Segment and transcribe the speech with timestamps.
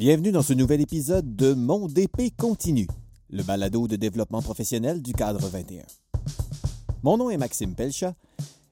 [0.00, 2.86] Bienvenue dans ce nouvel épisode de Mon DP continue,
[3.28, 5.82] le balado de développement professionnel du cadre 21.
[7.02, 8.14] Mon nom est Maxime Pelcha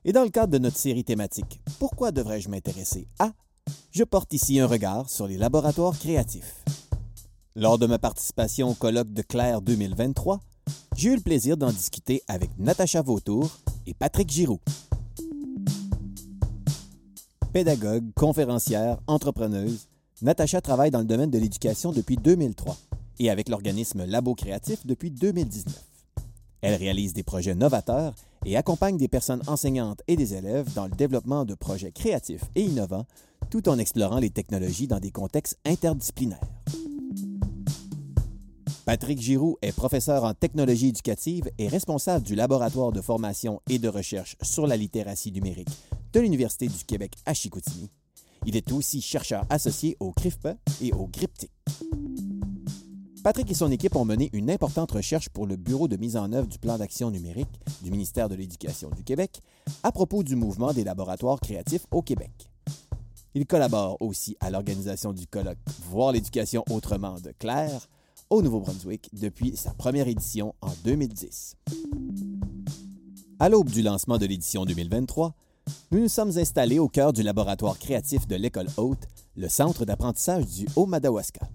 [0.07, 3.33] et dans le cadre de notre série thématique Pourquoi devrais-je m'intéresser à?
[3.91, 6.65] je porte ici un regard sur les laboratoires créatifs.
[7.55, 10.41] Lors de ma participation au colloque de Claire 2023,
[10.97, 13.51] j'ai eu le plaisir d'en discuter avec Natacha Vautour
[13.87, 14.61] et Patrick Giroux.
[17.53, 19.88] Pédagogue, conférencière, entrepreneuse,
[20.21, 22.77] Natacha travaille dans le domaine de l'éducation depuis 2003
[23.21, 25.73] et avec l'organisme Labo Créatif depuis 2019.
[26.61, 30.91] Elle réalise des projets novateurs et accompagne des personnes enseignantes et des élèves dans le
[30.91, 33.07] développement de projets créatifs et innovants
[33.49, 36.41] tout en explorant les technologies dans des contextes interdisciplinaires.
[38.85, 43.89] Patrick Giroux est professeur en technologie éducative et responsable du laboratoire de formation et de
[43.89, 45.69] recherche sur la littératie numérique
[46.13, 47.89] de l'Université du Québec à Chicoutimi
[48.47, 50.49] il est aussi chercheur associé au CRIFPE
[50.81, 51.51] et au GRIPTIC.
[53.23, 56.33] Patrick et son équipe ont mené une importante recherche pour le Bureau de mise en
[56.33, 59.41] œuvre du plan d'action numérique du ministère de l'Éducation du Québec
[59.83, 62.31] à propos du mouvement des laboratoires créatifs au Québec.
[63.35, 65.59] Il collabore aussi à l'organisation du colloque
[65.91, 67.89] Voir l'éducation autrement de Claire
[68.31, 71.57] au Nouveau-Brunswick depuis sa première édition en 2010.
[73.41, 75.35] À l'aube du lancement de l'édition 2023,
[75.91, 80.47] nous nous sommes installés au cœur du laboratoire créatif de l'école haute, le centre d'apprentissage
[80.47, 81.49] du Haut-Madawaska.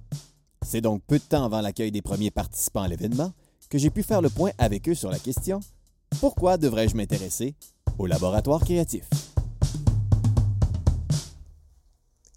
[0.65, 3.31] C'est donc peu de temps avant l'accueil des premiers participants à l'événement
[3.73, 5.59] que j'ai pu faire le point avec eux sur la question
[6.19, 7.55] Pourquoi devrais-je m'intéresser
[7.97, 9.09] au laboratoire créatif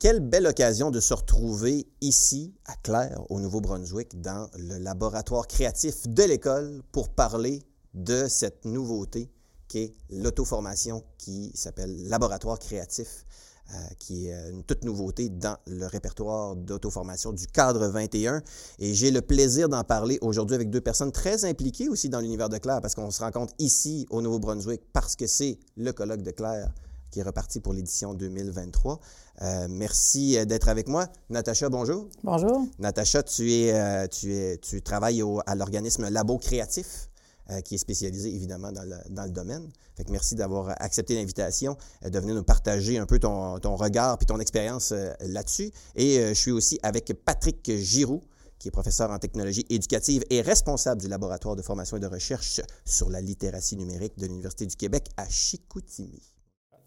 [0.01, 6.09] Quelle belle occasion de se retrouver ici, à Claire, au Nouveau-Brunswick, dans le laboratoire créatif
[6.09, 9.29] de l'école pour parler de cette nouveauté
[9.77, 13.27] qui est l'auto-formation qui s'appelle Laboratoire créatif,
[13.71, 18.43] euh, qui est euh, une toute nouveauté dans le répertoire d'auto-formation du cadre 21.
[18.79, 22.49] Et j'ai le plaisir d'en parler aujourd'hui avec deux personnes très impliquées aussi dans l'univers
[22.49, 26.31] de Claire, parce qu'on se rencontre ici au Nouveau-Brunswick, parce que c'est le colloque de
[26.31, 26.73] Claire
[27.11, 29.01] qui est reparti pour l'édition 2023.
[29.43, 31.07] Euh, merci d'être avec moi.
[31.31, 32.09] Natacha, bonjour.
[32.25, 32.67] Bonjour.
[32.79, 37.09] Natacha, tu, es, tu, es, tu travailles à l'organisme Labo Créatif.
[37.53, 39.71] Euh, qui est spécialisé évidemment dans le, dans le domaine.
[39.97, 43.77] Fait que merci d'avoir accepté l'invitation, euh, de venir nous partager un peu ton, ton
[43.77, 45.71] regard puis ton expérience euh, là-dessus.
[45.95, 48.21] Et je suis aussi avec Patrick Giroux,
[48.59, 52.61] qui est professeur en technologie éducative et responsable du laboratoire de formation et de recherche
[52.85, 56.21] sur la littératie numérique de l'Université du Québec à Chicoutimi.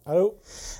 [0.05, 0.35] Allô?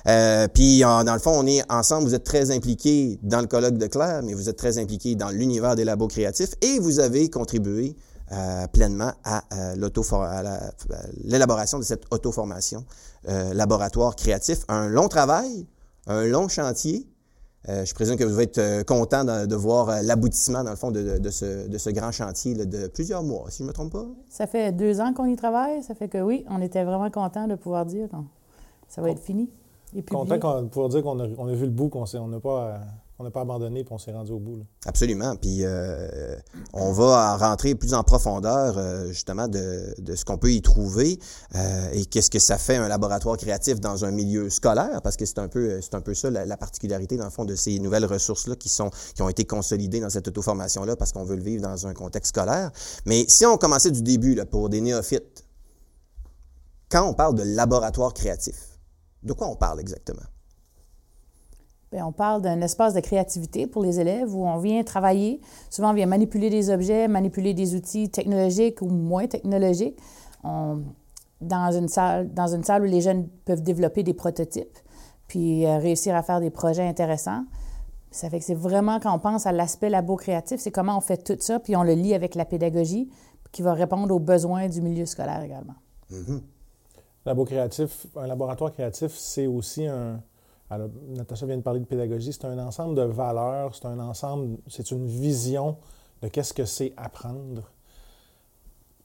[0.06, 2.06] Euh, puis, dans le fond, on est ensemble.
[2.06, 5.30] Vous êtes très impliqués dans le colloque de Claire, mais vous êtes très impliqués dans
[5.30, 7.96] l'univers des labos créatifs et vous avez contribué
[8.32, 12.84] euh, pleinement à, euh, euh, l'élaboration de cette auto-formation,
[13.26, 14.60] laboratoire créatif.
[14.68, 15.66] Un long travail,
[16.06, 17.08] un long chantier.
[17.66, 21.66] je présume que vous devez être content de, voir l'aboutissement, dans le fond, de, ce,
[21.66, 24.06] de, ce, grand chantier de plusieurs mois, si je ne me trompe pas.
[24.28, 25.82] Ça fait deux ans qu'on y travaille.
[25.82, 28.16] Ça fait que oui, on était vraiment content de pouvoir dire que
[28.88, 29.50] ça va être fini.
[30.08, 32.80] content de pouvoir dire qu'on a, on a, vu le bout, qu'on n'a pas
[33.20, 34.64] on n'a pas abandonné et on s'est rendu au bout.
[34.86, 35.36] Absolument.
[35.36, 36.36] Puis euh,
[36.72, 41.18] on va rentrer plus en profondeur euh, justement de, ce qu'on peut y trouver
[41.54, 45.26] euh, et qu'est-ce que ça fait un laboratoire créatif dans un milieu scolaire, parce que
[45.26, 48.70] c'est un peu c'est ça la, particularité dans le fond de ces nouvelles ressources-là qui
[48.70, 51.92] sont qui ont été consolidées dans cette auto-formation-là parce qu'on veut le vivre dans un
[51.92, 52.70] contexte scolaire.
[53.04, 55.44] Mais si on commençait du début là, pour des néophytes,
[56.90, 58.78] quand on parle de laboratoire créatif,
[59.22, 60.29] de quoi on parle exactement?
[61.92, 65.40] Bien, on parle d'un espace de créativité pour les élèves où on vient travailler.
[65.70, 69.98] Souvent, on vient manipuler des objets, manipuler des outils technologiques ou moins technologiques.
[70.44, 74.78] dans, une salle, dans une salle où les jeunes peuvent développer des prototypes,
[75.26, 77.44] puis euh, réussir à faire des projets intéressants.
[78.12, 81.00] Ça fait que c'est vraiment, quand on pense à l'aspect labo créatif, c'est comment on
[81.00, 83.10] fait tout ça, puis on le lie avec la pédagogie
[83.50, 85.74] qui va répondre aux besoins du milieu scolaire également.
[86.12, 86.40] Mm-hmm.
[87.26, 90.20] Labo créatif, un laboratoire créatif, c'est aussi un,
[90.70, 92.32] alors, Natacha vient de parler de pédagogie.
[92.32, 95.76] C'est un ensemble de valeurs, c'est un ensemble, c'est une vision
[96.22, 97.72] de qu'est-ce que c'est apprendre.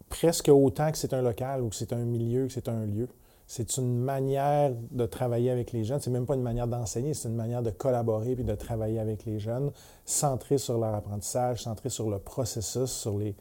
[0.10, 3.10] Presque autant que c'est un local ou que c'est un milieu, que c'est un lieu.
[3.48, 6.00] C'est une manière de travailler avec les jeunes.
[6.00, 9.26] C'est même pas une manière d'enseigner, c'est une manière de collaborer puis de travailler avec
[9.26, 9.72] les jeunes,
[10.04, 13.36] centré sur leur apprentissage, centré sur le processus, sur les,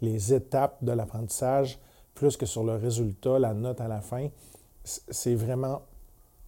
[0.00, 1.78] les étapes de l'apprentissage,
[2.14, 4.28] plus que sur le résultat, la note à la fin.
[4.84, 5.82] C'est vraiment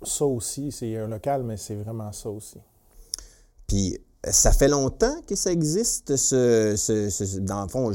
[0.04, 2.58] ça aussi, c'est un local, mais c'est vraiment ça aussi.
[3.66, 7.90] Puis, ça fait longtemps que ça existe, ce, ce, dans le fond,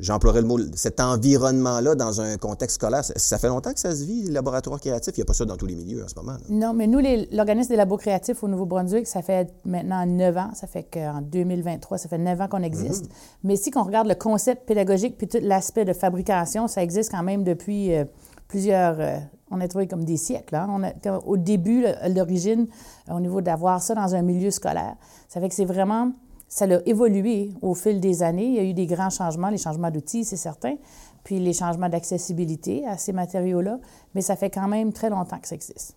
[0.00, 3.02] j'emploierais le mot, cet environnement-là dans un contexte scolaire.
[3.04, 5.12] Ça, fait longtemps que ça se vit, les laboratoires créatifs?
[5.16, 6.36] Il n'y a pas ça dans tous les milieux en ce moment.
[6.48, 7.00] Non, mais nous,
[7.32, 10.50] l'organisme des labos créatifs au Nouveau-Brunswick, ça fait maintenant neuf ans.
[10.54, 13.06] Ça fait qu'en 2023, ça fait neuf ans qu'on existe.
[13.06, 13.42] Mm-hmm.
[13.42, 17.24] Mais si on regarde le concept pédagogique puis tout l'aspect de fabrication, ça existe quand
[17.24, 18.04] même depuis euh,
[18.50, 19.00] plusieurs...
[19.00, 19.16] Euh,
[19.52, 20.54] on a trouvé comme des siècles.
[20.54, 20.68] Hein.
[20.70, 22.66] On a, au début, l'origine,
[23.10, 24.94] au niveau d'avoir ça dans un milieu scolaire.
[25.28, 26.12] Ça fait que c'est vraiment,
[26.46, 28.46] ça a évolué au fil des années.
[28.46, 30.76] Il y a eu des grands changements, les changements d'outils, c'est certain,
[31.24, 33.80] puis les changements d'accessibilité à ces matériaux-là,
[34.14, 35.96] mais ça fait quand même très longtemps que ça existe.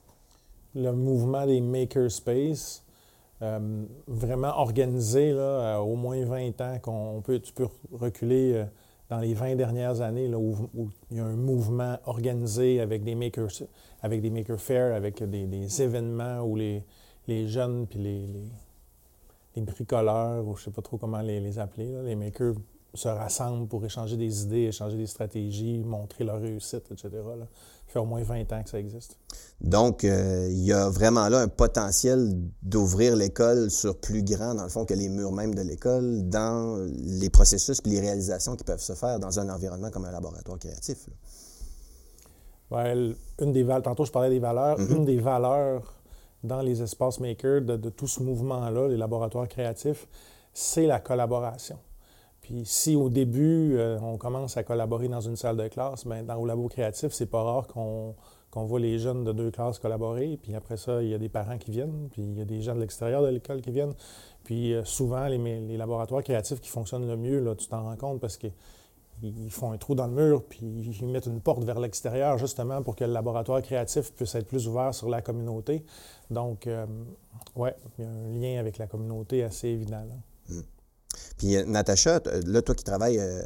[0.74, 2.84] Le mouvement des makerspace,
[3.44, 8.66] euh, vraiment organisé, là, au moins 20 ans, qu'on peut, tu peux reculer euh,
[9.10, 13.16] dans les 20 dernières années, là, où, il y a un mouvement organisé avec des
[13.16, 13.64] makers,
[14.02, 16.84] avec des maker fairs, avec des, événements où les,
[17.28, 18.28] les jeunes puis les,
[19.56, 22.56] les, bricoleurs, ou je ne sais pas trop comment les, appeler, les makers
[22.94, 27.10] se rassemblent pour échanger des idées, échanger des stratégies, montrer leur réussite, etc.
[27.14, 27.48] Là.
[27.88, 29.18] Ça fait au moins 20 ans que ça existe.
[29.62, 34.64] Donc, euh, il y a vraiment là un potentiel d'ouvrir l'école sur plus grand, dans
[34.64, 38.64] le fond, que les murs même de l'école, dans les processus et les réalisations qui
[38.64, 41.08] peuvent se faire dans un environnement comme un laboratoire créatif.
[42.72, 44.80] Une des tantôt je parlais des valeurs.
[44.80, 44.96] Mm-hmm.
[44.96, 45.94] Une des valeurs
[46.44, 50.08] dans les espaces makers de, tout ce mouvement-là, les laboratoires créatifs,
[50.54, 51.78] c'est la collaboration.
[52.44, 56.24] Puis si au début, euh, on commence à collaborer dans une salle de classe, bien,
[56.24, 58.16] dans le labo créatif, c'est pas rare qu'on
[58.54, 60.38] voit les jeunes de deux classes collaborer.
[60.44, 62.62] Puis après ça, il y a des parents qui viennent, puis il y a des
[62.62, 63.94] gens de l'extérieur de l'école qui viennent.
[64.44, 67.96] Puis euh, souvent, les, les, laboratoires créatifs qui fonctionnent le mieux, là, tu t'en rends
[67.96, 68.48] compte parce que
[69.22, 72.82] ils font un trou dans le mur, puis ils mettent une porte vers l'extérieur, justement,
[72.82, 75.86] pour que le laboratoire créatif puisse être plus ouvert sur la communauté.
[76.30, 76.86] Donc, euh,
[77.56, 80.04] oui, il y a un lien avec la communauté assez évident.
[80.04, 80.56] Là.
[80.56, 80.62] Mm.
[81.38, 83.42] Puis, euh, Natacha, là, toi qui travailles euh,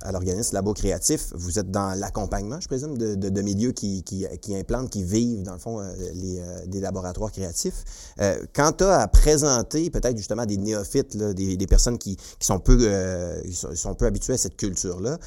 [0.00, 4.04] à l'organisme Labo Créatif, vous êtes dans l'accompagnement, je présume, de, milieux qui,
[4.50, 7.84] implantent, qui vivent, dans le fond, euh, les, des laboratoires créatifs.
[8.54, 12.78] quand tu as à présenter peut-être justement des néophytes, des, personnes qui, sont peu,
[13.52, 15.18] sont, peu habituées à cette culture-là,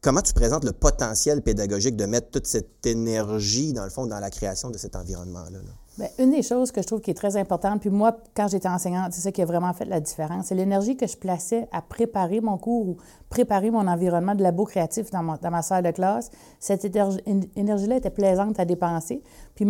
[0.00, 4.20] comment tu présentes le potentiel pédagogique de mettre toute cette énergie, dans le fond, dans
[4.20, 5.58] la création de cet environnement-là?
[5.58, 5.83] là?
[5.96, 8.68] Bien, une des choses que je trouve qui est très importante, puis moi, quand j'étais
[8.68, 11.82] enseignante, c'est ça qui a vraiment fait la différence, c'est l'énergie que je plaçais à
[11.82, 12.96] préparer mon cours ou
[13.30, 16.30] préparer mon environnement de labo créatif dans, ma salle de classe.
[16.58, 19.22] Cette énergie-là était plaisante à dépenser.
[19.54, 19.66] Puis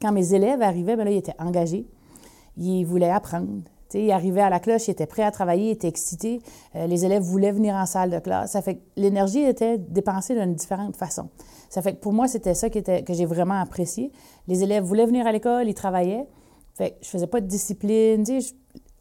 [0.00, 1.86] quand mes élèves arrivaient, bien là, ils étaient engagés.
[2.56, 3.62] Ils voulaient apprendre.
[3.92, 6.40] Ils arrivaient à la cloche, ils étaient prêts à travailler, ils étaient excités.
[6.74, 8.52] Euh, les élèves voulaient venir en salle de classe.
[8.52, 11.28] Ça fait que l'énergie était dépensée d'une différente façon.
[11.68, 14.12] Ça fait que pour moi, c'était ça qui était, que j'ai vraiment apprécié.
[14.48, 16.26] Les élèves voulaient venir à l'école, ils travaillaient.
[16.74, 18.24] Fait que je faisais pas de discipline.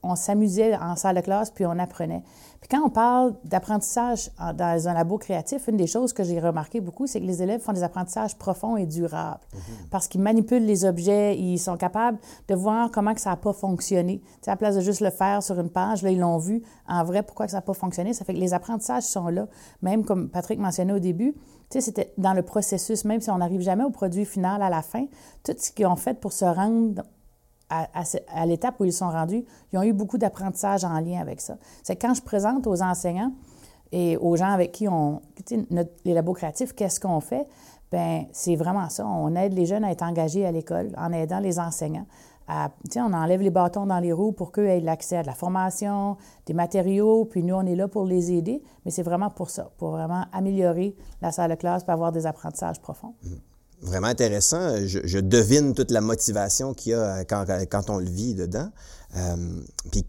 [0.03, 2.23] On s'amusait en salle de classe, puis on apprenait.
[2.59, 6.79] Puis quand on parle d'apprentissage dans un labo créatif, une des choses que j'ai remarqué
[6.79, 9.41] beaucoup, c'est que les élèves font des apprentissages profonds et durables.
[9.53, 9.59] Mhm.
[9.91, 13.53] Parce qu'ils manipulent les objets, ils sont capables de voir comment que ça n'a pas
[13.53, 14.21] fonctionné.
[14.41, 16.63] sais, à la place de juste le faire sur une page, là, ils l'ont vu
[16.87, 18.13] en vrai, pourquoi que ça n'a pas fonctionné?
[18.13, 19.47] Ça fait que les apprentissages sont là.
[19.81, 21.35] Même comme Patrick mentionnait au début,
[21.81, 25.05] c'était dans le processus, même si on n'arrive jamais au produit final à la fin,
[25.43, 27.03] tout ce qu'ils ont fait pour se rendre
[27.73, 31.57] à, l'étape où ils sont rendus, ils ont eu beaucoup d'apprentissage en lien avec ça.
[31.83, 33.31] C'est quand je présente aux enseignants
[33.91, 35.21] et aux gens avec qui on,
[36.05, 37.47] les labos créatifs, qu'est-ce qu'on fait?
[37.91, 39.05] Bien, c'est vraiment ça.
[39.05, 42.07] On aide les jeunes à être engagés à l'école en aidant les enseignants
[42.95, 46.17] on enlève les bâtons dans les roues pour qu'eux aient l'accès à de la formation,
[46.45, 49.71] des matériaux, puis nous, on est là pour les aider, mais c'est vraiment pour ça,
[49.77, 53.15] pour vraiment améliorer la salle de classe, pour avoir des apprentissages profonds.
[53.23, 53.29] Mmh.
[53.83, 54.77] Vraiment intéressant.
[54.85, 58.69] Je, devine toute la motivation qu'il y a quand, quand, on le vit dedans.
[59.15, 59.35] Euh,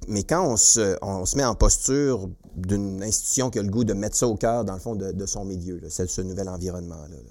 [0.09, 4.16] mais quand on se, met en posture d'une institution qui a le goût de mettre
[4.16, 7.31] ça au cœur, dans le fond, de, son milieu, là, ce nouvel environnement-là, là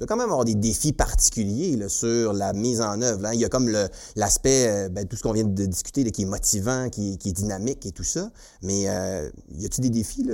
[0.00, 3.26] il doit quand même avoir des défis particuliers sur la mise en œuvre.
[3.26, 3.32] Hein.
[3.34, 3.68] Il y a comme
[4.16, 7.84] l'aspect, euh, ben, tout ce qu'on vient de discuter, qui est motivant, qui, est dynamique
[7.84, 8.30] et tout ça.
[8.62, 9.28] Mais euh,
[9.58, 10.24] y a-t-il des défis,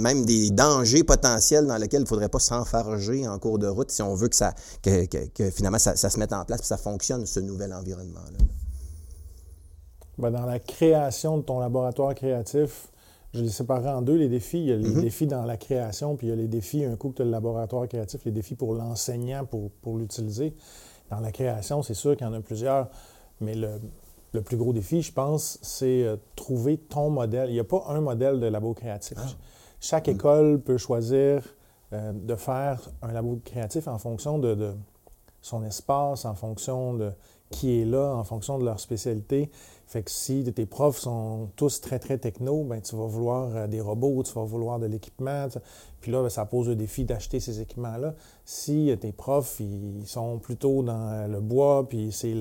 [0.00, 3.92] même des dangers potentiels dans lesquels il ne faudrait pas s'enfarger en cours de route
[3.92, 4.52] si on veut que, ça,
[5.52, 8.38] finalement ça, se mette en place et ça fonctionne, ce nouvel environnement-là?
[10.18, 12.88] Ben, dans la création de ton laboratoire créatif,
[13.34, 14.58] je les séparerai en deux, les défis.
[14.58, 15.02] Il y a les mhm.
[15.02, 17.24] défis dans la création, puis il y a les défis, un coup que tu as
[17.24, 20.54] le laboratoire créatif, les défis pour l'enseignant, pour, pour l'utiliser.
[21.10, 22.88] Dans la création, c'est sûr qu'il y en a plusieurs,
[23.40, 23.80] mais le,
[24.32, 27.50] le plus gros défi, je pense, c'est euh, trouver ton modèle.
[27.50, 29.18] Il n'y a pas un modèle de labo créatif.
[29.20, 29.26] Ah.
[29.80, 30.14] Chaque mhm.
[30.14, 31.42] école peut choisir
[31.92, 34.72] euh, de faire un labo créatif en fonction de, de,
[35.40, 37.12] son espace, en fonction de
[37.50, 39.50] qui est là, en fonction de leur spécialité.
[39.88, 43.66] Fait que si tes profs sont tous très, très techno, ben tu vas vouloir euh,
[43.66, 45.46] des robots, tu vas vouloir de l'équipement.
[46.02, 48.14] Puis là, ben, ça pose le défi d'acheter ces équipements-là.
[48.44, 52.34] Si tes profs, ils sont plutôt dans le bois, puis c'est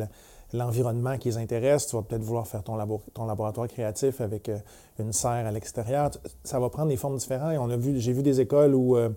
[0.51, 4.57] l'environnement qui les intéresse, tu vas peut-être vouloir faire ton, laboratoire créatif avec euh,
[4.99, 6.11] une serre à l'extérieur.
[6.43, 7.57] Ça va prendre des formes différentes.
[7.57, 9.07] on a vu, j'ai vu des écoles où euh,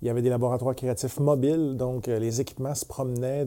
[0.00, 3.44] il y avait des laboratoires créatifs mobiles, donc les équipements se promenaient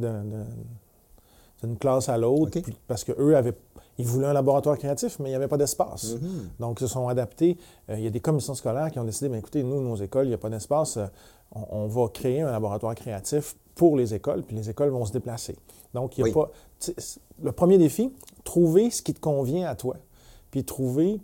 [1.63, 3.55] d'une classe à l'autre, parce qu'eux avaient
[3.99, 6.15] ils voulaient un laboratoire créatif, mais il n'y avait pas d'espace.
[6.15, 6.49] Mhm.
[6.59, 7.57] Donc, ils se sont adaptés.
[7.89, 10.25] Euh, il y a des commissions scolaires qui ont décidé, bien, écoutez, nous, nos écoles,
[10.25, 10.95] il n'y a pas d'espace.
[10.95, 11.05] Euh,
[11.51, 15.57] on, va créer un laboratoire créatif pour les écoles, puis les écoles vont se déplacer.
[15.93, 16.49] Donc, il n'y a pas...
[17.41, 18.13] Le premier défi,
[18.45, 19.97] trouver ce qui te convient à toi,
[20.49, 21.19] puis trouver,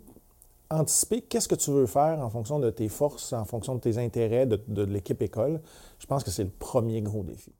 [0.68, 3.96] anticiper qu'est-ce que tu veux faire en fonction de tes forces, en fonction de tes
[3.96, 5.62] intérêts, de l'équipe école.
[5.98, 7.52] Je pense que c'est le premier gros défi.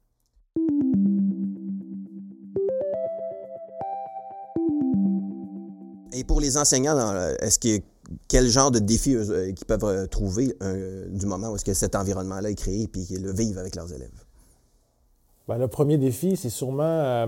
[6.16, 6.96] Et pour les enseignants,
[7.40, 7.85] est-ce que
[8.28, 11.75] quel genre de défis euh, qu'ils peuvent euh, trouver euh, du moment où est-ce que
[11.75, 14.25] cet environnement-là est créé et qu'ils le vivent avec leurs élèves?
[15.46, 17.26] Bien, le premier défi, c'est sûrement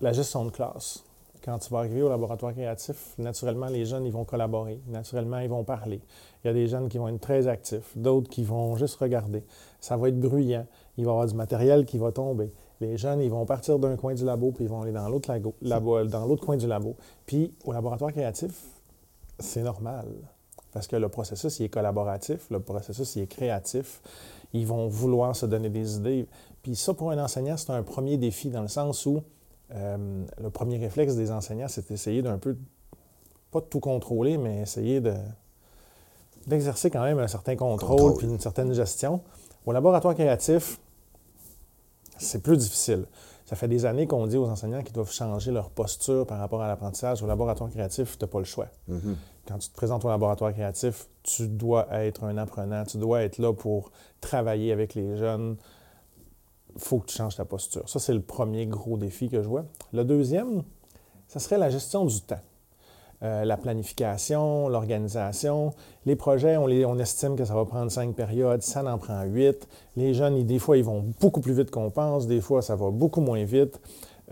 [0.00, 1.02] la gestion de classe.
[1.44, 4.80] Quand tu vas arriver au laboratoire créatif, naturellement, les jeunes, ils vont collaborer.
[4.86, 6.00] Naturellement, ils vont parler.
[6.44, 9.42] Il y a des jeunes qui vont être très actifs, d'autres qui vont juste regarder.
[9.80, 10.66] Ça va être bruyant.
[10.96, 12.52] Il va y avoir du matériel qui va tomber.
[12.82, 15.32] Les jeunes, ils vont partir d'un coin du labo, puis ils vont aller dans l'autre,
[15.62, 16.96] dans l'autre coin du labo.
[17.26, 18.50] Puis au laboratoire créatif,
[19.38, 20.06] c'est normal.
[20.72, 24.02] Parce que le processus, il est collaboratif, le processus, il est créatif.
[24.52, 26.26] Ils vont vouloir se donner des idées.
[26.62, 29.22] Puis ça, pour un enseignant, c'est un premier défi dans le sens où
[29.74, 32.56] euh, le premier réflexe des enseignants, c'est d'essayer d'un peu,
[33.52, 35.14] pas de tout contrôler, mais essayer de,
[36.48, 38.16] d'exercer quand même un certain contrôle, contrôle.
[38.16, 39.20] puis une certaine gestion.
[39.66, 40.80] Au laboratoire créatif,
[42.22, 43.06] c'est plus difficile.
[43.44, 46.62] Ça fait des années qu'on dit aux enseignants qu'ils doivent changer leur posture par rapport
[46.62, 47.22] à l'apprentissage.
[47.22, 48.68] Au laboratoire créatif, tu n'as pas le choix.
[48.88, 49.14] Mm-hmm.
[49.46, 53.38] Quand tu te présentes au laboratoire créatif, tu dois être un apprenant, tu dois être
[53.38, 55.56] là pour travailler avec les jeunes.
[56.74, 57.88] Il faut que tu changes ta posture.
[57.88, 59.66] Ça, c'est le premier gros défi que je vois.
[59.92, 60.62] Le deuxième,
[61.28, 62.40] ça serait la gestion du temps.
[63.22, 65.72] Euh, la planification, l'organisation.
[66.06, 69.68] Les projets, on, estime que ça va prendre cinq périodes, ça en prend huit.
[69.94, 72.90] Les jeunes, des fois, ils vont beaucoup plus vite qu'on pense, des fois, ça va
[72.90, 73.80] beaucoup moins vite.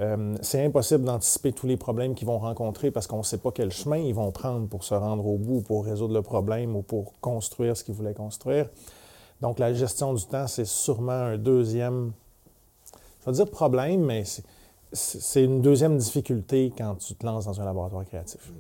[0.01, 3.53] Euh, c'est impossible d'anticiper tous les problèmes qu'ils vont rencontrer parce qu'on ne sait pas
[3.53, 6.83] quel chemin ils vont prendre pour se rendre au bout, pour résoudre le problème ou
[6.83, 8.71] pour construire ce qu'ils voulaient construire.
[9.41, 12.11] Donc, la gestion du temps, c'est sûrement un deuxième,
[13.21, 14.25] je vais dire problème, mais
[14.93, 18.53] c'est une deuxième difficulté quand tu te lances dans un laboratoire créatif.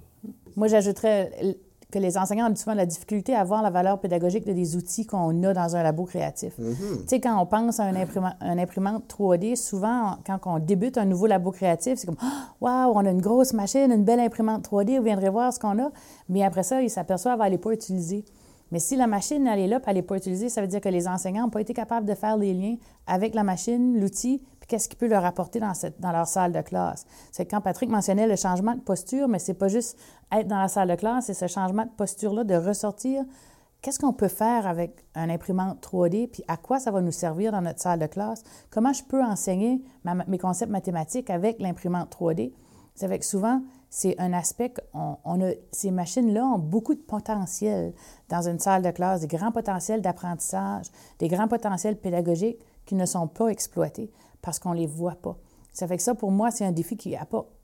[0.56, 1.56] Moi, j'ajouterais
[1.90, 5.42] que les enseignants ont souvent la difficulté à voir la valeur pédagogique des outils qu'on
[5.42, 6.56] a dans un labo créatif.
[6.58, 7.00] Mm-hmm.
[7.00, 11.26] Tu sais, quand on pense à un, imprimante 3D, souvent, quand on débute un nouveau
[11.26, 12.16] labo créatif, c'est comme
[12.60, 15.78] «Waouh, on a une grosse machine, une belle imprimante 3D, vous viendrez voir ce qu'on
[15.82, 15.90] a.»
[16.28, 18.24] Mais après ça, ils s'aperçoivent qu'elle n'est pas utilisée.
[18.72, 20.80] Mais si la machine, elle est là, et elle n'est pas utilisée, ça veut dire
[20.80, 24.42] que les enseignants n'ont pas été capables de faire les liens avec la machine, l'outil,
[24.70, 27.04] qu'est-ce qu'il peut leur apporter dans, cette, dans leur salle de classe.
[27.32, 29.98] C'est quand Patrick mentionnait le changement de posture, mais c'est pas juste
[30.32, 33.24] être dans la salle de classe, c'est ce changement de posture-là, de ressortir.
[33.82, 37.50] Qu'est-ce qu'on peut faire avec un imprimante 3D, puis à quoi ça va nous servir
[37.50, 38.44] dans notre salle de classe?
[38.70, 39.82] Comment je peux enseigner
[40.28, 42.52] mes concepts mathématiques avec l'imprimante 3D?
[42.94, 47.92] C'est avec souvent, c'est un aspect qu'on on a, ces machines-là ont beaucoup de potentiel
[48.28, 50.86] dans une salle de classe, des grands potentiels d'apprentissage,
[51.18, 54.10] des grands potentiels pédagogiques qui ne sont pas exploités
[54.42, 55.36] parce qu'on ne les voit pas.
[55.72, 57.16] Ça fait que ça, pour moi, c'est un défi qui,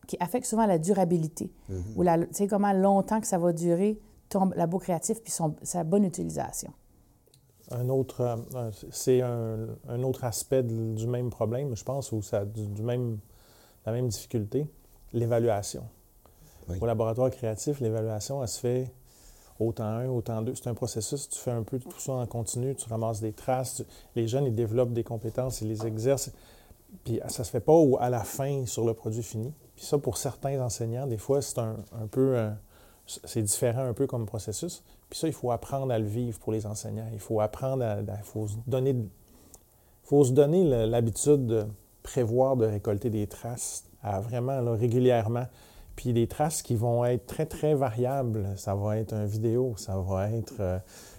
[0.07, 1.85] qui affecte souvent la durabilité, mhm.
[1.97, 5.55] ou la, tu sais, comment longtemps que ça va durer ton labo créatif puis son,
[5.63, 6.73] sa bonne utilisation.
[7.71, 8.21] Un autre,
[8.55, 13.19] euh, c'est un, un, autre aspect du même problème, je pense, ou ça, du, même,
[13.85, 14.69] la même difficulté,
[15.13, 15.85] l'évaluation.
[16.81, 18.91] Au laboratoire créatif, l'évaluation, elle se fait
[19.59, 20.55] autant un, autant deux.
[20.55, 23.83] C'est un processus, tu fais un peu tout ça en continu, tu ramasses des traces,
[24.15, 26.33] les jeunes, ils développent des compétences, ils les exercent.
[27.05, 29.53] Puis ça se fait pas à la fin sur le produit fini.
[29.77, 31.77] Puis ça, pour certains enseignants, des fois, c'est un,
[32.11, 32.49] peu...
[33.07, 34.83] c'est différent un peu comme processus.
[35.09, 37.09] Puis ça, il faut apprendre à le vivre pour les enseignants.
[37.13, 38.01] Il faut apprendre à...
[38.01, 38.97] Il faut se donner,
[40.03, 41.67] faut se donner l'habitude de
[42.03, 45.47] prévoir de récolter des traces à vraiment régulièrement.
[45.97, 48.47] Puis des traces qui vont être très, très variables.
[48.57, 50.55] Ça va être une vidéo, ça va être...
[50.61, 50.79] Euh,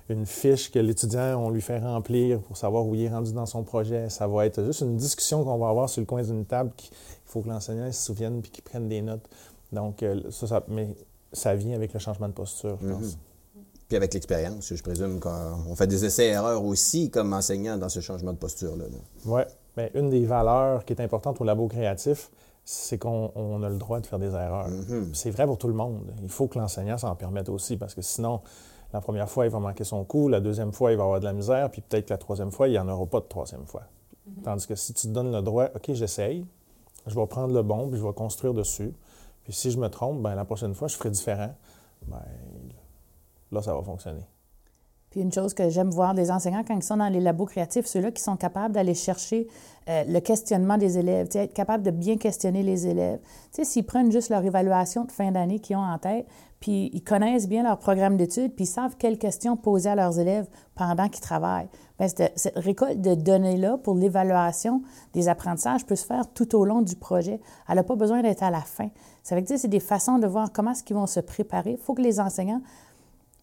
[0.10, 3.46] une fiche que l'étudiant, on lui fait remplir pour savoir où il est rendu dans
[3.46, 4.10] son projet.
[4.10, 6.72] Ça va être juste une discussion qu'on va avoir sur le coin d'une table.
[6.80, 9.28] Il faut que l'enseignant se souvienne puis qu'il prenne des notes.
[9.74, 10.96] Donc, euh, ça, ça, mais
[11.34, 13.02] ça vient avec le changement de posture, je pense.
[13.02, 13.64] Mhm.
[13.90, 18.34] Puis avec l'expérience, je présume qu'on fait des essais-erreurs aussi comme enseignant dans ce changement
[18.34, 18.86] de posture-là.
[19.26, 19.42] Oui,
[19.78, 22.32] Bien, une des valeurs qui est importante au labo créatif,
[22.70, 24.68] c'est qu'on a le droit de faire des erreurs.
[24.68, 25.14] Mhm.
[25.14, 26.14] C'est vrai pour tout le monde.
[26.22, 28.42] Il faut que l'enseignant s'en permette aussi, parce que sinon,
[28.92, 31.26] la première fois, il va manquer son coup, la deuxième fois, il va avoir de
[31.26, 33.66] la misère, puis peut-être que la troisième fois, il n'y en aura pas de troisième
[33.66, 33.84] fois.
[34.44, 36.46] Tandis que si tu te donnes le droit, OK, j'essaye,
[37.06, 38.94] je vais prendre le bon, puis je vais construire dessus.
[39.46, 41.56] Puis si je me trompe, ben la prochaine fois, je ferai différent.
[42.06, 42.22] Ben,
[43.54, 44.26] là, ça va fonctionner.
[45.10, 47.86] Puis une chose que j'aime voir des enseignants quand ils sont dans les labos créatifs,
[47.86, 49.48] ceux-là qui sont capables d'aller chercher
[49.88, 53.20] euh, le questionnement des élèves, être capable de bien questionner les élèves.
[53.64, 56.28] S'ils prennent juste leur évaluation de fin d'année qu'ils ont en tête,
[56.60, 60.20] puis ils connaissent bien leur programme d'études, puis ils savent quelles questions poser à leurs
[60.20, 61.70] élèves pendant qu'ils travaillent.
[62.00, 64.82] Bien, cette, récolte de données-là pour l'évaluation
[65.14, 67.40] des apprentissages peut se faire tout au long du projet.
[67.70, 68.90] Elle n'a pas besoin d'être à la fin.
[69.24, 71.72] Ça veut dire c'est des façons de voir comment est-ce vont se préparer.
[71.72, 72.62] Il faut que les enseignants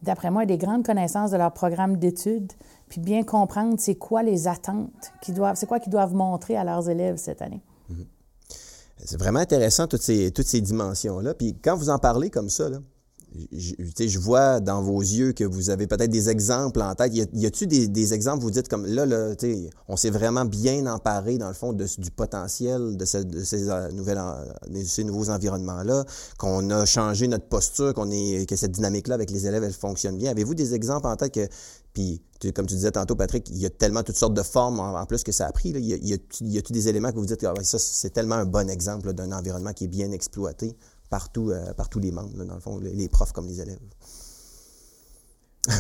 [0.05, 2.53] d'après moi, des grandes connaissances de leur programme d'études,
[2.89, 4.91] puis bien comprendre c'est quoi les attentes
[5.55, 7.63] c'est quoi qu'ils doivent montrer à leurs élèves cette année.
[9.05, 11.35] C'est vraiment intéressant, toutes ces, toutes ces dimensions-là.
[11.35, 12.79] Puis quand vous en parlez comme ça, là,
[13.53, 13.75] je,
[14.07, 17.15] je vois dans vos yeux que vous avez peut-être des exemples en tête.
[17.15, 19.35] Y a- y a-tu des, des exemples, vous dites comme là, là
[19.89, 26.05] on s'est vraiment bien emparé, dans le fond, du potentiel euh, de ces nouveaux environnements-là,
[26.39, 30.17] qu'on a changé notre posture, qu'on est, que cette dynamique-là avec les élèves, elle fonctionne
[30.17, 30.31] bien?
[30.31, 31.49] Avez-vous des exemples en tête que,
[31.93, 32.23] puis
[32.55, 35.23] comme tu disais tantôt, Patrick, il y a tellement toutes sortes de formes en, plus
[35.23, 35.71] que ça a pris.
[35.71, 38.35] Y a- y a-tu y a-tu des éléments que vous dites, ah, ça, c'est tellement
[38.35, 40.77] un bon exemple d'un environnement qui est bien exploité?
[41.11, 43.79] Partout, euh, par tous les membres, là, dans le fond, les, profs comme les élèves.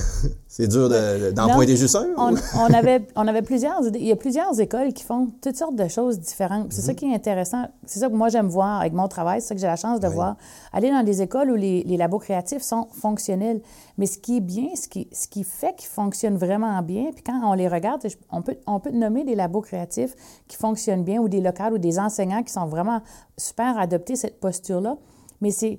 [0.48, 2.06] c'est dur de- de- d'en Non, pointer juste un.
[2.16, 3.82] On, avait, on avait plusieurs.
[3.94, 6.72] Il y a plusieurs écoles qui font toutes sortes de choses différentes.
[6.72, 7.66] C'est ça qui est intéressant.
[7.84, 9.42] C'est ça que moi, j'aime voir avec mon travail.
[9.42, 10.14] C'est ça que j'ai la chance de Oui.
[10.14, 10.36] voir.
[10.72, 13.60] Aller dans des écoles où les, les labos créatifs sont fonctionnels.
[13.98, 17.22] Mais ce qui est bien, ce qui, ce qui fait qu'ils fonctionnent vraiment bien, puis
[17.22, 18.00] quand on les regarde,
[18.30, 20.16] on peut, on peut nommer des labos créatifs
[20.48, 23.02] qui fonctionnent bien ou des locales ou des enseignants qui sont vraiment
[23.36, 24.96] super à adopter cette posture-là.
[25.44, 25.78] Mais c'est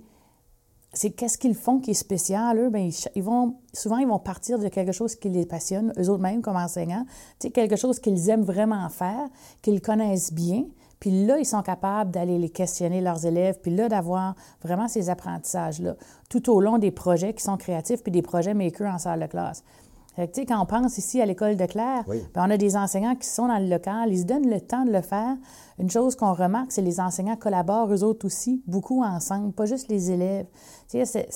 [0.93, 2.57] c'est qu'est-ce qu'ils font qui est spécial.
[2.57, 6.10] Eux, bien, ils, vont, souvent, ils vont partir de quelque chose qui les passionne, eux
[6.10, 7.05] autres mêmes comme enseignants,
[7.53, 9.27] quelque chose qu'ils aiment vraiment faire,
[9.62, 10.63] qu'ils connaissent bien.
[11.01, 15.09] Puis là, ils sont capables d'aller les questionner, leurs élèves, puis là, d'avoir vraiment ces
[15.09, 15.96] apprentissages-là
[16.29, 19.25] tout au long des projets qui sont créatifs, puis des projets makers en salle de
[19.25, 19.66] classe.
[20.15, 22.23] Fait que, tu sais, quand on pense ici à l'école de Claire, Oui.
[22.33, 24.85] ben, on a des enseignants qui sont dans le local, ils se donnent le temps
[24.85, 25.35] de le faire.
[25.77, 29.65] Une chose qu'on remarque, c'est que les enseignants collaborent eux autres aussi, beaucoup ensemble, pas
[29.65, 30.45] juste les élèves.
[30.89, 31.27] Tu sais,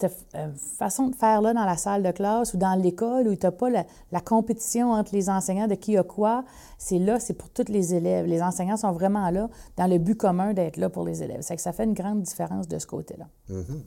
[0.00, 3.44] cette euh, façon de faire-là dans la salle de classe ou dans l'école où tu
[3.46, 6.44] n'as pas la, la compétition entre les enseignants de qui a quoi,
[6.78, 8.26] c'est là, c'est pour tous les élèves.
[8.26, 11.40] Les enseignants sont vraiment là dans le but commun d'être là pour les élèves.
[11.42, 13.26] C'est que ça fait une grande différence de ce côté-là.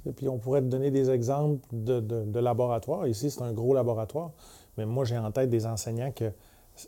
[0.05, 3.07] Et puis, on pourrait te donner des exemples de, de, de laboratoires.
[3.07, 4.31] Ici, c'est un gros laboratoire,
[4.77, 6.31] mais moi, j'ai en tête des enseignants que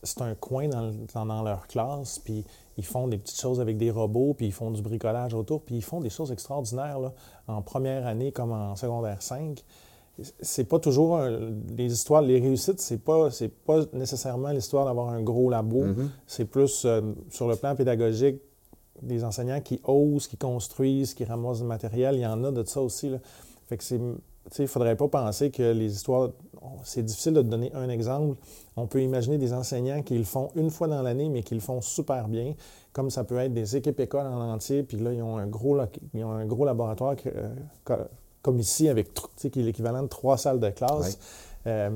[0.02, 2.44] c'est un coin dans, le- dans- dans leur classe, puis
[2.78, 5.76] ils font des petites choses avec des robots, puis ils font du bricolage autour, puis
[5.76, 7.14] ils font des choses extraordinaires là,
[7.48, 9.64] en première année comme en secondaire 5.
[10.42, 15.10] C'est pas toujours un- les histoires, les réussites, c'est pas, c'est pas nécessairement l'histoire d'avoir
[15.10, 15.84] un gros labo.
[16.28, 18.40] C'est plus euh, sur le plan pédagogique,
[19.02, 22.16] des enseignants qui osent, qui construisent, qui ramassent du matériel.
[22.16, 23.10] Il y en a de ça aussi.
[23.10, 23.18] Là.
[23.68, 24.00] Fait que c'est.
[24.58, 26.30] Il ne faudrait pas penser que les histoires.
[26.84, 28.38] C'est difficile de te donner un exemple.
[28.78, 31.62] On peut imaginer des enseignants qui le font une fois dans l'année, mais qui le
[31.62, 32.54] font super bien,
[32.94, 35.78] comme ça peut être des équipes écoles en entier, puis là, ils ont un gros,
[36.14, 37.54] ils ont un gros laboratoire que- euh,
[37.84, 37.94] co-
[38.42, 41.18] comme ici, avec qui est l'équivalent de trois salles de classe.
[41.68, 41.90] Euh,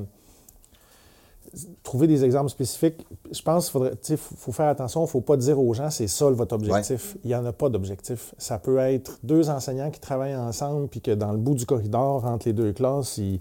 [1.82, 5.36] trouver des exemples spécifiques, je pense qu'il faudrait, faut, faire attention, il ne faut pas
[5.36, 7.16] dire aux gens c'est ça votre objectif.
[7.24, 8.34] Il n'y en a pas d'objectif.
[8.38, 12.24] Ça peut être deux enseignants qui travaillent ensemble, puis que dans le bout du corridor,
[12.24, 13.40] entre les deux classes, ils,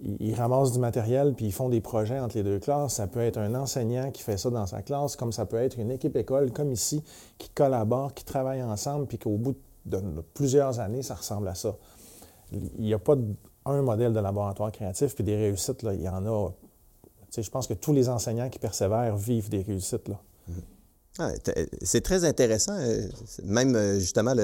[0.00, 2.94] ils- ramassent du matériel, puis ils font des projets entre les deux classes.
[2.94, 5.78] Ça peut être un enseignant qui fait ça dans sa classe, comme ça peut être
[5.78, 7.02] une équipe école, comme ici,
[7.38, 10.00] qui collabore, qui travaille ensemble, puis qu'au bout de
[10.34, 11.76] plusieurs années, ça ressemble à ça.
[12.52, 13.16] Il n'y a pas
[13.64, 16.50] un modèle de laboratoire créatif, puis des réussites, là, il y en a
[17.36, 20.08] je pense que tous les enseignants qui persévèrent vivent des réussites.
[20.08, 20.20] Là.
[21.18, 22.74] Ah, t- c'est très intéressant.
[22.78, 23.06] euh,
[23.44, 24.34] Même euh, justement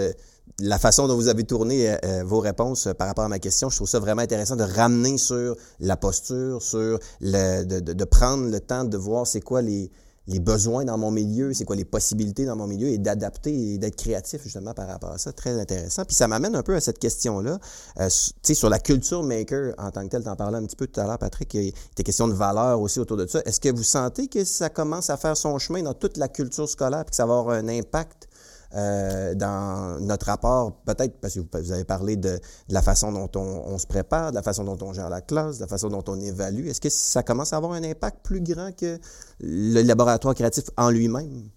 [0.60, 3.38] la façon dont vous avez tourné euh, euh, vos réponses euh, par rapport à ma
[3.38, 8.60] question, je trouve ça vraiment intéressant de ramener sur la posture, sur de prendre le
[8.60, 9.90] temps de voir c'est quoi les,
[10.28, 13.78] les besoins dans mon milieu, c'est quoi les possibilités dans mon milieu et d'adapter et
[13.78, 15.32] d'être créatif justement par rapport à ça.
[15.32, 16.04] Très intéressant.
[16.04, 17.58] Puis ça m'amène un peu à cette question-là.
[17.98, 20.66] Euh, tu sais, sur la culture maker en tant que telle, tu en parlais un
[20.66, 23.40] petit peu tout à l'heure, Patrick, il était question de valeur aussi autour de ça.
[23.46, 26.68] Est-ce que vous sentez que ça commence à faire son chemin dans toute la culture
[26.68, 28.27] scolaire puis que ça va avoir un impact
[28.74, 33.78] euh, dans notre rapport, peut-être parce que vous avez parlé de, la façon dont on,
[33.78, 36.20] se prépare, de la façon dont on gère la classe, de la façon dont on
[36.20, 36.66] évalue.
[36.66, 38.98] Est-ce que ça commence à avoir un impact plus grand que
[39.40, 41.48] le laboratoire créatif en lui-même?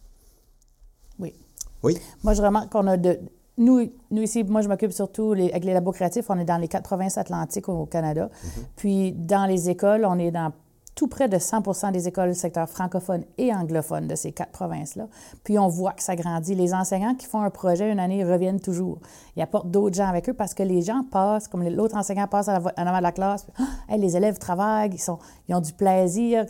[1.20, 1.36] Oui.
[1.84, 1.98] Oui?
[2.24, 3.20] Moi, je remarque qu'on a de,
[3.58, 6.30] nous, nous ici, moi, je m'occupe surtout les, avec les labos créatifs.
[6.30, 8.30] On est dans les quatre provinces atlantiques au, Canada.
[8.30, 8.64] Mm-hmm.
[8.78, 10.54] Puis, dans les écoles, on est dans
[10.96, 15.08] tout près de 100 des écoles du secteur francophone et anglophone de ces quatre provinces-là.
[15.44, 16.54] Puis on voit que ça grandit.
[16.54, 19.00] Les enseignants qui font un projet une année reviennent toujours.
[19.36, 22.50] Ils apportent d'autres gens avec eux parce que les gens passent, comme l'autre enseignant passe
[22.50, 23.48] en avant de la classe,
[23.88, 24.92] puis, les élèves travaillent,
[25.48, 26.46] ils ont du plaisir,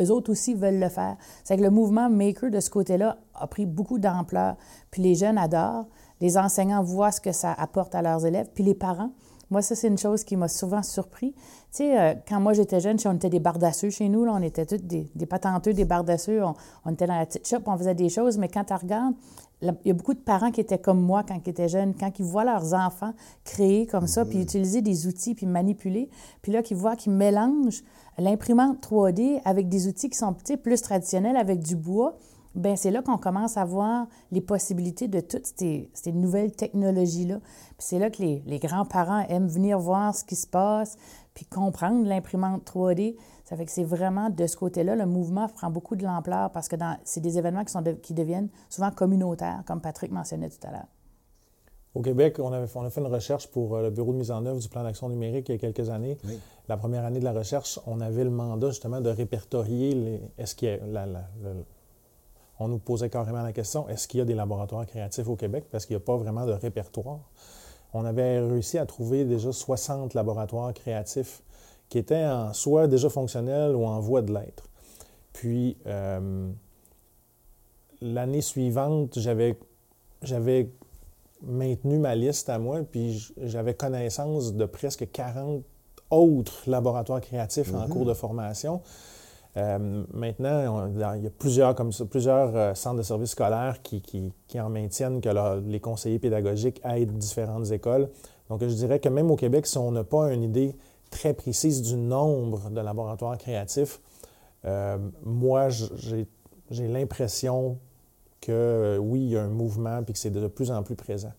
[0.00, 1.16] eux autres aussi veulent le faire.
[1.44, 4.56] C'est que le mouvement Maker de ce côté-là a pris beaucoup d'ampleur.
[4.90, 5.86] Puis les jeunes adorent.
[6.20, 8.48] Les enseignants voient ce que ça apporte à leurs élèves.
[8.54, 9.10] Puis les parents,
[9.52, 11.32] moi, ça, c'est une chose qui m'a souvent surpris.
[11.32, 14.42] Tu sais, euh, quand moi, j'étais jeune, on était des bardasseux chez nous, là, on
[14.42, 16.42] était tous des, des patenteux, des bardasseux.
[16.42, 16.54] On,
[16.86, 18.38] on, était dans la petite shop, on faisait des choses.
[18.38, 19.14] Mais quand tu regardes,
[19.60, 22.18] il y a beaucoup de parents qui étaient comme moi quand ils étaient jeunes, quand
[22.18, 23.12] ils voient leurs enfants
[23.44, 24.42] créer comme ça, puis mm-hmm.
[24.42, 26.08] utiliser des outils, puis manipuler,
[26.40, 27.84] puis là, qu'ils voient qu'ils mélangent
[28.16, 32.16] l'imprimante 3D avec des outils qui sont plus traditionnels, avec du bois,
[32.54, 37.38] ben c'est là qu'on commence à voir les possibilités de toutes ces, nouvelles technologies-là.
[37.38, 40.96] Puis c'est là que les, grands-parents aiment venir voir ce qui se passe,
[41.34, 43.16] puis comprendre l'imprimante 3D.
[43.44, 46.68] Ça fait que c'est vraiment de ce côté-là, le mouvement prend beaucoup de l'ampleur parce
[46.68, 50.70] que c'est des événements qui, sont qui deviennent souvent communautaires, comme Patrick mentionnait tout à
[50.70, 50.88] l'heure.
[51.94, 54.30] Au Québec, on, avait, on a fait une recherche pour euh, le Bureau de mise
[54.30, 56.16] en œuvre du plan d'action numérique il y a quelques années.
[56.68, 60.54] La première année de la recherche, on avait le mandat justement de répertorier les, est-ce
[60.54, 61.28] qu'il y a la,
[62.58, 65.64] on nous posait carrément la question, est-ce qu'il y a des laboratoires créatifs au Québec?
[65.70, 67.20] Parce qu'il n'y a pas vraiment de répertoire.
[67.94, 71.42] On avait réussi à trouver déjà 60 laboratoires créatifs
[71.88, 74.68] qui étaient en soit déjà fonctionnels ou en voie de l'être.
[75.32, 76.50] Puis, euh,
[78.00, 79.58] l'année suivante, j'avais,
[80.22, 80.70] j'avais
[81.42, 85.62] maintenu ma liste à moi, puis j'avais connaissance de presque 40
[86.10, 87.88] autres laboratoires créatifs en mm-hmm.
[87.88, 88.80] cours de formation.
[89.56, 95.60] Euh, maintenant, il y a plusieurs, euh, centres de services scolaires qui, en maintiennent que
[95.68, 98.08] les conseillers pédagogiques aident différentes écoles.
[98.48, 100.74] Donc, je dirais que même au Québec, si on n'a pas une idée
[101.10, 104.00] très précise du nombre de laboratoires créatifs,
[104.64, 107.78] euh, moi, j'ai l'impression
[108.40, 111.32] que oui, il y a un mouvement et que c'est de plus en plus présent.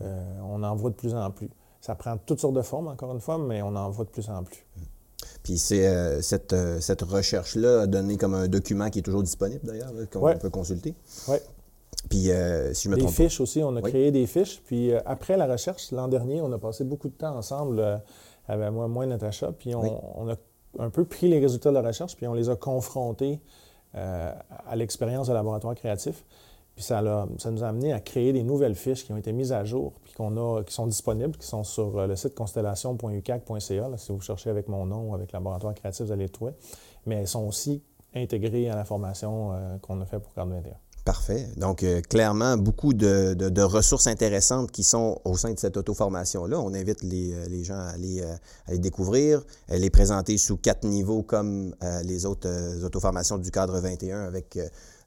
[0.00, 1.50] on en voit de plus en plus.
[1.80, 4.28] Ça prend toutes sortes de formes, encore une fois, mais on en voit de plus
[4.30, 4.64] en plus.
[5.42, 9.22] Puis c'est euh, cette, euh, cette recherche-là a donné comme un document qui est toujours
[9.22, 10.94] disponible d'ailleurs, qu'on peut consulter.
[11.28, 11.36] Oui.
[12.08, 13.16] Puis euh, si je me des trompe.
[13.16, 14.60] Des fiches aussi, on a créé des fiches.
[14.64, 18.00] Puis après la recherche, l'an dernier, on a passé beaucoup de temps ensemble,
[18.48, 20.36] avec moi, moi et Natacha, puis on, a
[20.78, 23.40] un peu pris les résultats de la recherche, puis on les a confrontés
[23.92, 26.24] à l'expérience de laboratoire créatif.
[26.80, 27.02] Puis ça,
[27.50, 30.14] nous a amené à créer des nouvelles fiches qui ont été mises à jour, puis
[30.14, 33.90] qu'on a, qui sont disponibles, qui sont sur euh, le site constellation.ucac.ca.
[33.98, 36.52] Si vous cherchez avec mon nom ou avec Laboratoire Créatif, vous allez les trouver.
[37.04, 37.82] Mais elles sont aussi
[38.14, 40.72] intégrées à la formation euh, qu'on a fait pour Garde 21.
[41.04, 41.48] Parfait.
[41.58, 46.58] Donc, euh, clairement, beaucoup de, ressources intéressantes qui sont au sein de cette auto-formation-là.
[46.58, 52.24] On invite les, gens à les, découvrir, à les présenter sous quatre niveaux comme les
[52.24, 54.58] autres auto-formations du cadre 21 avec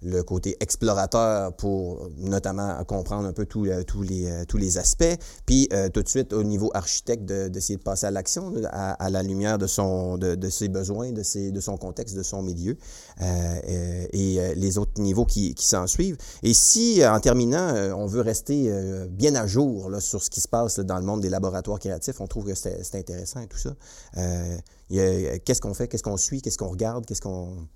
[0.04, 5.68] le côté explorateur pour notamment comprendre un peu tous les, euh, tous les aspects, puis
[5.74, 9.58] euh, tout de suite au niveau architecte d'essayer de, passer à l'action à, la lumière
[9.58, 12.78] de, son, de, ses besoins, de, ses, de son contexte, de son milieu
[13.22, 16.18] euh, et les autres niveaux qui, qui s'en suivent.
[16.44, 18.72] Et si, en terminant, on veut rester
[19.10, 22.28] bien à jour sur ce qui se passe dans le monde des laboratoires créatifs, on
[22.28, 23.76] trouve que c'est intéressant et tout ça.
[24.90, 27.68] qu'est-ce qu'on fait, qu'est-ce qu'on suit, qu'est-ce qu'on regarde, qu'est-ce qu'on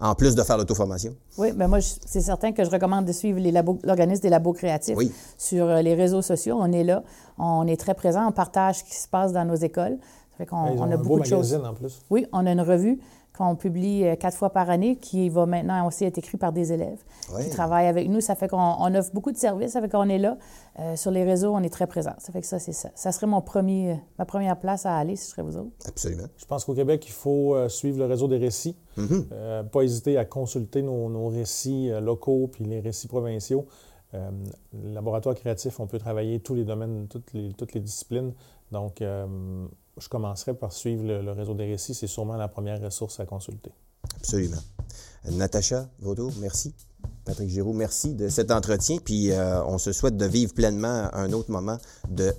[0.00, 1.14] en plus de faire l'auto-formation?
[1.38, 3.38] Oui, mais moi, c'est certain que je recommande de suivre
[3.84, 4.96] l'organisme des labos créatifs
[5.38, 6.56] sur euh, les réseaux sociaux.
[6.58, 7.02] On est là,
[7.38, 9.98] on est très présent, on partage ce qui se passe dans nos écoles.
[10.32, 11.54] Ça fait qu'on on a beaucoup de choses.
[11.54, 12.00] en plus.
[12.10, 12.98] Oui, on a une revue
[13.36, 16.72] qu'on publie euh, quatre fois par année, qui va maintenant aussi être écrit par des
[16.72, 17.02] élèves
[17.42, 18.20] qui travaillent avec nous.
[18.20, 20.36] Ça fait qu'on offre beaucoup de services, ça fait qu'on est là.
[20.78, 22.14] Euh, sur les réseaux, on est très présent.
[22.18, 22.90] Ça fait que ça, c'est ça.
[22.94, 25.70] Ça serait mon premier, ma première place à aller si je serais vous autres.
[25.86, 26.26] Absolument.
[26.36, 28.76] Je pense qu'au Québec, il faut euh, suivre le réseau des récits.
[28.98, 29.68] Mm-hmm.
[29.68, 33.66] pas hésiter à consulter nos, récits locaux puis les récits provinciaux.
[34.12, 38.32] Le laboratoire créatif, on peut travailler tous les domaines, toutes les, disciplines.
[38.72, 41.94] Donc, je commencerai par suivre le, réseau des récits.
[41.94, 43.70] C'est sûrement la première ressource à consulter.
[44.16, 44.60] Absolument.
[45.30, 46.74] Natacha Vaudeau, merci.
[47.24, 48.98] Patrick Giroux, merci de cet entretien.
[49.04, 51.78] Puis euh, on se souhaite de vivre pleinement un autre moment
[52.18, 52.32] euh,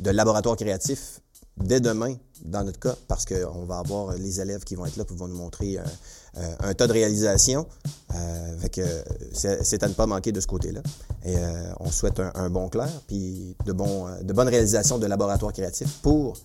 [0.00, 1.20] de laboratoire créatif
[1.58, 2.14] dès demain,
[2.44, 5.28] dans notre cas, parce qu'on va avoir les élèves qui vont être là pour vont
[5.28, 7.66] nous montrer euh, un tas de réalisations.
[8.14, 8.56] Euh,
[9.32, 10.82] c'est à ne pas manquer de ce côté-là.
[11.24, 11.34] Et
[11.80, 16.36] on souhaite un, bon clair, puis de, bon, de bonnes réalisations de laboratoires créatifs pour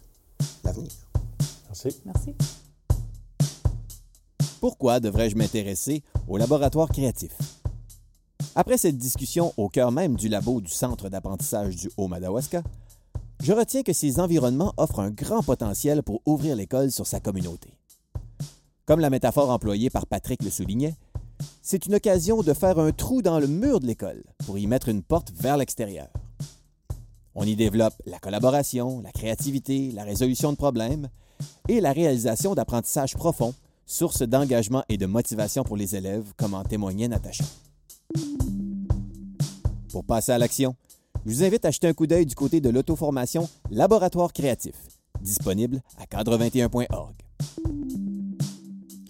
[0.64, 0.90] l'avenir.
[1.68, 2.02] Merci.
[2.06, 2.36] Merci.
[4.60, 7.32] Pourquoi devrais-je m'intéresser au laboratoire créatif?
[8.54, 12.62] Après cette discussion au cœur même du labo du Centre d'apprentissage du Haut-Madawaska,
[13.42, 17.74] je retiens que ces environnements offrent un grand potentiel pour ouvrir l'école sur sa communauté.
[18.86, 20.96] Comme la métaphore employée par Patrick le soulignait,
[21.62, 24.90] c'est une occasion de faire un trou dans le mur de l'école pour y mettre
[24.90, 26.08] une porte vers l'extérieur.
[27.34, 31.08] On y développe la collaboration, la créativité, la résolution de problèmes
[31.68, 36.64] et la réalisation d'apprentissages profonds source d'engagement et de motivation pour les élèves, comme en
[36.64, 37.44] témoignait Natacha.
[39.92, 40.76] Pour passer à l'action,
[41.26, 44.76] je vous invite à jeter un coup d'œil du côté de l'auto-formation Laboratoire créatif,
[45.22, 47.14] disponible à cadre21.org.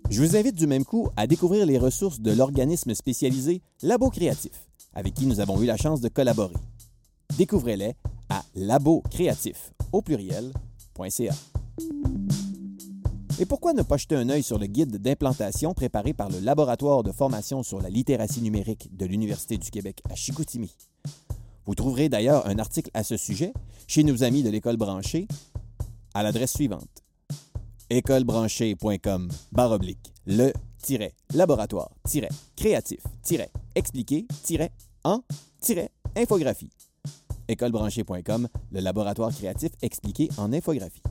[0.10, 4.68] Je vous invite du même coup à découvrir les ressources de l'organisme spécialisé Labo Créatif,
[4.94, 6.56] avec qui nous avons eu la chance de collaborer.
[7.38, 7.94] Découvrez-les
[8.30, 11.34] à labocréatif au pluriel.ca.
[13.40, 17.04] Et pourquoi ne pas jeter un œil sur le guide d'implantation préparé par le Laboratoire
[17.04, 20.76] de formation sur la littératie numérique de l'Université du Québec à Chicoutimi?
[21.66, 23.54] Vous trouverez d'ailleurs un article à ce sujet
[23.88, 25.28] chez nos amis de l'école branchée
[26.14, 27.04] à l'adresse suivante.
[27.90, 30.54] Écolebranchée.com oblique le
[31.34, 31.92] laboratoire
[32.56, 33.00] créatif
[33.76, 34.28] expliqué
[35.04, 35.22] en
[36.16, 36.70] infographie.
[37.48, 41.04] Écolebranchée.com le laboratoire créatif expliqué en infographie.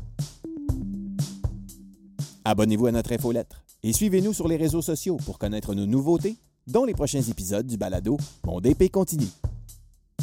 [2.44, 6.36] Abonnez-vous à notre infolettre et suivez-nous sur les réseaux sociaux pour connaître nos nouveautés,
[6.66, 9.28] dont les prochains épisodes du balado Mon DP continue.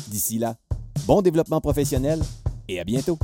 [0.07, 0.55] D'ici là,
[1.05, 2.21] bon développement professionnel
[2.67, 3.17] et à bientôt.